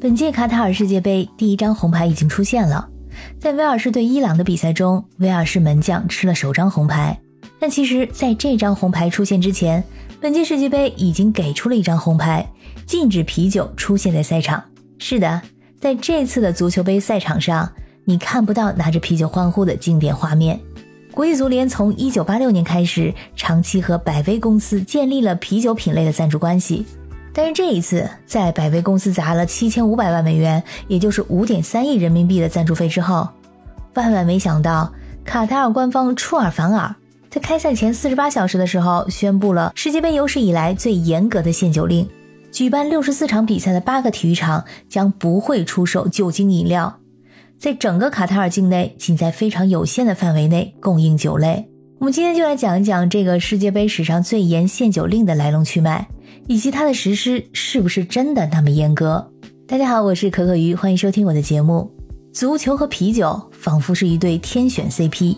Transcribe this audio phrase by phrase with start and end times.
[0.00, 2.88] 本届卡塔尔世界杯第一张红牌已经出现了，
[3.38, 7.18] 在威尔士对伊朗的比赛中，威尔士门将吃了首张红牌。
[7.58, 9.82] 但其实，在这张红牌出现之前，
[10.20, 12.46] 本届世界杯已经给出了一张红牌，
[12.86, 14.62] 禁止啤酒出现在赛场。
[14.98, 15.40] 是的，
[15.80, 17.72] 在这次的足球杯赛场上，
[18.04, 20.60] 你看不到拿着啤酒欢呼的经典画面。
[21.12, 26.84] 国际足联从1986年开始，长期和百威公司建立了啤酒品类的赞助关系。
[27.36, 33.28] 但是这一次，在百威公司砸了七千五百万美元，也就是五点三亿人民币的赞助费之后，
[33.94, 34.92] 万万没想到，
[35.24, 36.94] 卡塔尔官方出尔反尔，
[37.28, 42.08] 在开赛前四十八小时的时候，宣布了世界杯有史以来最严格的限酒令：
[42.52, 47.00] 举办六十四场比赛的八个体育场将不会出售酒精饮料，
[47.58, 51.68] 在整个卡塔尔境内，仅在非常有限的范围内供应酒类。
[51.98, 56.06] 我们今天就来讲一讲这个世界杯史上最严限酒令的来龙去脉。
[56.46, 59.30] 以及它的实施是不是真的那么严格？
[59.66, 61.90] 大家好，我是可可鱼，欢迎收听我的节目。
[62.32, 65.36] 足球和啤酒仿佛是一对天选 CP，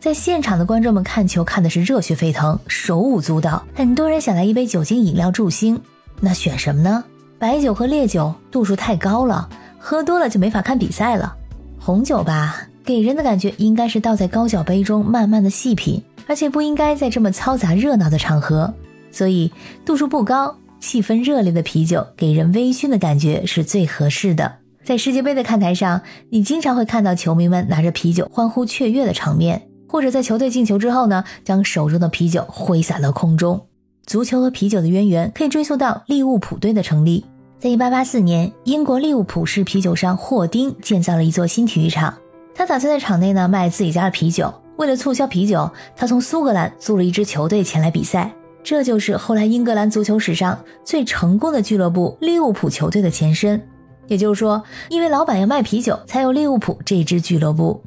[0.00, 5.80] 在现场的观众们看球看的是热血沸腾，手舞足蹈，很多人想来一杯酒精饮料助兴。
[6.20, 7.04] 那选什么呢？
[7.38, 11.34] 白酒和烈酒度数太高了，喝多了就没法看比赛了。
[11.78, 18.72] 红酒吧，给人的感觉应该是倒在高脚杯中慢慢的细品，而且不应该在这么嘈杂热闹的场合。
[19.12, 19.52] 所以
[19.84, 24.56] 度数不高、气氛热烈的啤酒，给人微醺的感觉是最合适的。
[24.82, 33.64] 在世界杯的看台上，你经常会看到球迷们拿着啤酒欢呼雀跃的场面，或者在球队进球之后呢，将手中的啤酒挥洒到空中。
[34.04, 37.24] 足球和啤酒的渊源可以追溯到利物浦队的成立。
[37.60, 42.12] 在1884年，英国利物浦市啤酒商霍丁建造了一座新体育场，
[42.52, 44.52] 他打算在场内呢卖自己家的啤酒。
[44.78, 48.32] 为了促销啤酒，他从苏格兰租了一支球队前来比赛。
[48.64, 53.60] 这就是后来英格兰足球史上最成功的俱乐部利物浦球队的前身。
[54.08, 57.82] 也就是说，因为老板要卖啤酒，才有利物浦这支俱乐部。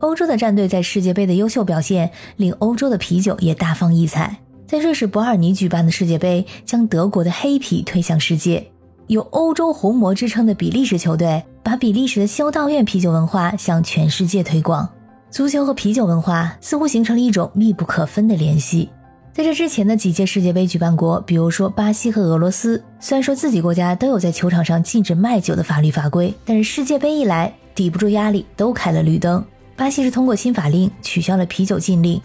[0.00, 4.36] 欧洲的战队在世界杯的优秀表现，令欧洲的啤酒也大放异彩。
[4.66, 8.66] 在瑞士伯尔尼举办的世界杯，将德国的黑啤推向世界。
[9.06, 14.88] 有“欧洲红魔”之称的比利时球队，把比利时的修道院啤酒文化向全世界推广。
[15.30, 18.90] 足球和啤酒文化似乎形成了一种密不可分的联系。
[19.34, 29.42] 在这之前的几届世界杯举办国，比如说巴西和俄罗斯，虽然说自己国家都有在球场上禁止卖酒的法律法规，但是世界杯一来，抵不住压力，都开了绿灯。
[29.74, 32.20] 巴西是通过新法令取消了啤酒禁令，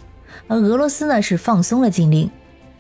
[0.50, 2.30] 而俄罗斯呢是放松了禁令。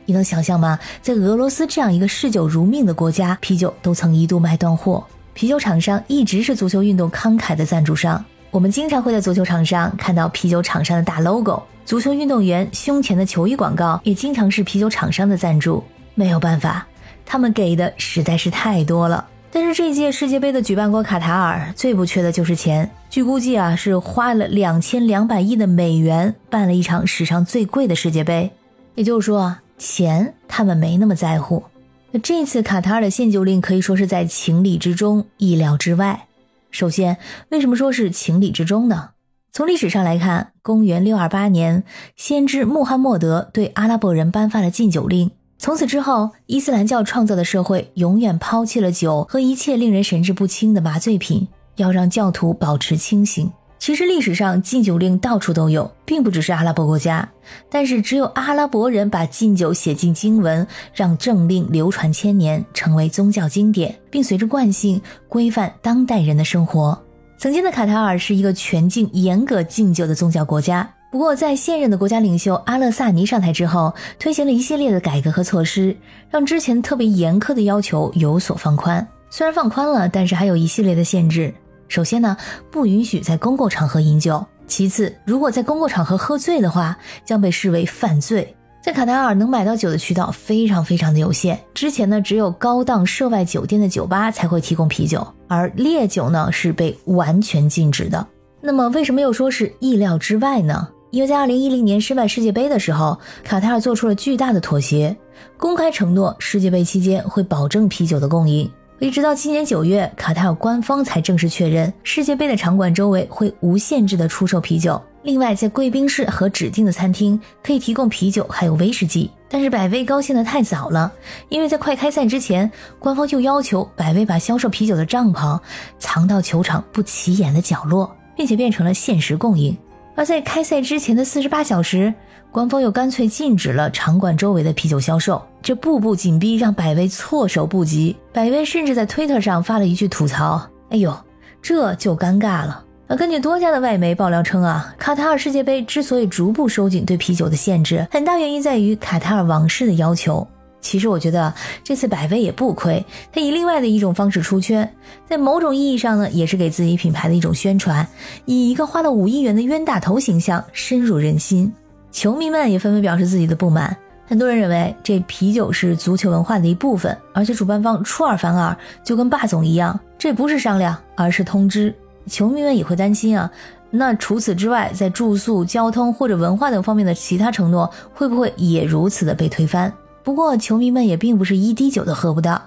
[0.05, 0.77] 你能想象吗？
[1.01, 5.05] 在俄罗斯这样一个嗜酒如命的国家，啤酒都曾一度卖断货。
[5.33, 8.25] 啤酒厂商一直是足球运动慷慨的赞助商，
[8.57, 11.61] 我们经常会在足球场上看到啤酒厂商的大 logo。
[11.85, 15.83] 足球运动员胸前的球衣广告也经常是啤酒厂商的赞助，
[16.15, 16.87] 没有办法，
[17.23, 19.23] 他们给的实在是太多了。
[19.51, 28.51] 但是这届世界杯的举办国卡塔尔最不缺的就是钱，据估计啊是花了两千两百亿的美元办了一场史上最贵的世界杯。
[28.95, 31.63] 也就是说啊，钱他们没那么在乎。
[32.09, 36.23] 那这次卡塔尔的限酒令可以说是在情理之中、意料之外。
[36.71, 37.17] 首先，
[37.49, 39.11] 为什么说是情理之中呢？
[39.51, 41.83] 从历史上来看，公元六二八年，
[42.15, 45.31] 先知穆罕默德对阿拉伯人颁发了禁酒令。
[45.57, 51.47] 从此之后，伊斯兰教创造的社会永远抛弃了酒和一切令人神志不清的麻醉品，
[51.77, 53.51] 要让教徒保持清醒。
[53.87, 57.25] 其实历史上禁酒令到处都有，并不只是阿拉伯国家，
[57.69, 67.01] 但是只有阿拉伯人把禁酒写进经文，让政令流传千年，成为宗教经典，并随着惯性规范当代人的生活。
[67.37, 75.95] 曾经的卡塔尔是一个全境严格禁酒的宗教国家，不过在现任的国家领袖阿勒萨尼上台之后，推行了一系列的改革和措施，
[76.29, 79.07] 让之前特别严苛的要求有所放宽。
[79.29, 81.53] 虽然放宽了，但是还有一系列的限制。
[81.87, 82.35] 首先呢，
[82.71, 88.53] 不允许在公共场合饮酒；其次，如果在公共场合喝醉的话，将被视为犯罪。
[88.83, 91.59] 在卡塔尔能买到酒的渠道非常非常的有限。
[91.73, 98.25] 之前呢，只有高档涉外酒店的酒吧才会提供啤酒，而烈酒呢是被完全禁止的。
[98.61, 100.87] 那么为什么又说是意料之外呢？
[101.11, 105.15] 因为在2010年申办世界杯的时候，卡塔尔做出了巨大的妥协，
[105.57, 108.69] 公开承诺世界杯期间会保证啤酒的供应。
[108.99, 114.99] 一直到今年九月，卡塔尔官方才正式确认世界杯的场馆周围会无限制的出售啤酒。
[115.21, 119.29] 另外，在贵宾室和指定的餐厅可以提供啤酒，还有威士忌。
[119.47, 121.11] 但是百威高兴的太早了，
[121.47, 125.59] 因为在快开赛之前，官方就要求百威把销售啤酒的帐篷
[125.99, 129.77] 藏到球场不起眼的角落，并且变成了限时供应。
[130.17, 132.11] 而在开赛之前的四十八小时，
[132.51, 135.39] 官方又干脆禁止了场馆周围的啤酒销售。
[135.61, 141.15] 这步步紧逼让百威措手不及，百威甚至在推特上发了一句吐槽：“哎呦，
[141.61, 150.45] 这就尴尬了。”那根据多家的外媒爆料称啊，卡塔尔世界杯之所以逐步收紧对啤酒的限制，很大原因在于卡塔尔王室的要求。
[150.87, 151.53] 其实我觉得
[151.83, 154.89] 这次百威也不亏，他以另外的一种方式出圈，
[155.27, 158.07] 在某种意义上呢，也是给自己品牌的一种宣传，
[158.45, 161.73] 以一个花了五亿元的冤大头形象深入人心。
[162.09, 168.73] 球迷们也纷纷表示自己的不满，很多人认为这啤酒是足球文化的一部分，而且主办方出尔反尔，
[169.03, 171.93] 就跟霸总一样，这不是商量，而是通知。
[172.27, 173.51] 球迷们也会担心啊，
[173.89, 179.91] 那除此之外，在住宿、交通或者文化等方面的其他承诺，会不会也如此的被推翻？
[180.27, 182.61] 不过，球迷们也并不是一滴酒都喝不到。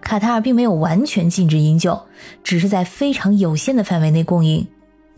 [0.00, 2.00] 卡塔尔并没有完全禁止饮酒，
[2.42, 4.66] 只是在非常有限的范围内供应。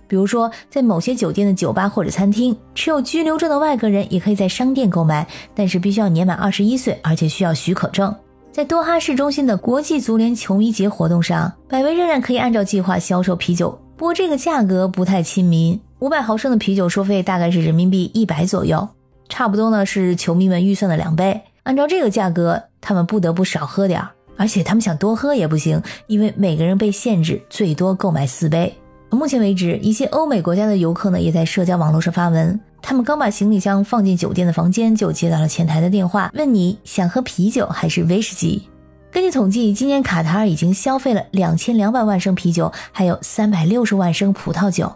[0.08, 5.24] 比如说，在某些酒店的酒吧或者餐厅，持有居留证的外国人也可以在商店购买，
[5.54, 8.12] 但是必须要年满二十一岁，而且需要许可证。
[8.50, 15.80] 在多哈市中心的国际足联球迷节活动上，百威仍然可以按照计划销售啤酒，不过这个价格不太亲民。
[16.00, 18.88] 五百毫升的啤酒收费大概是人民币一百左右，
[19.28, 21.42] 差不多呢是球迷们预算的两倍。
[21.66, 28.72] 按照这个价格，他们不得不少喝点儿，而且他们想多喝也不行，因为每个人被限制最多购买四杯。
[29.10, 32.58] 目前为止，一些欧美国家的游客呢也在社交网络上发文。
[32.80, 38.68] 他们刚把行李箱放进酒店的房间，就接到了前台的电话，问你想喝啤酒还是威士忌。
[39.10, 44.94] 根据统计，今年卡塔尔已经消费了两千两百万升啤酒，还有三百六十万升葡萄酒，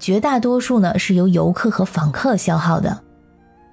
[0.00, 3.00] 绝大多数呢是由游客和访客消耗的。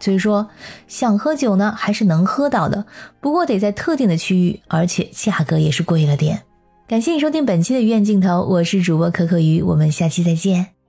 [0.01, 0.49] 所以说，
[0.89, 2.85] 想喝酒呢还是能喝到的，
[3.21, 6.41] 不过得在特定的区域，而且价格也是贵了点。
[6.87, 10.80] 感谢你收听本期的鱼眼镜头，我是主播可可鱼，我们下期再见。